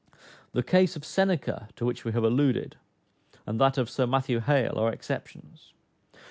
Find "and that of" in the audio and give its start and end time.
3.45-3.87